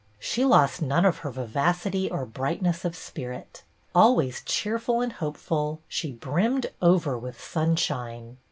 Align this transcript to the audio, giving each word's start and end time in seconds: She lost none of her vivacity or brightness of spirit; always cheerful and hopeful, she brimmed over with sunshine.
She 0.17 0.45
lost 0.45 0.81
none 0.81 1.05
of 1.05 1.19
her 1.19 1.29
vivacity 1.29 2.09
or 2.09 2.25
brightness 2.25 2.83
of 2.85 2.95
spirit; 2.95 3.61
always 3.93 4.41
cheerful 4.41 4.99
and 4.99 5.13
hopeful, 5.13 5.79
she 5.87 6.11
brimmed 6.11 6.65
over 6.81 7.19
with 7.19 7.39
sunshine. 7.39 8.39